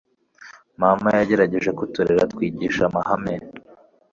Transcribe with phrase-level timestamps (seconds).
[0.81, 3.35] Mama yagerageje kuturera atwigisha amahame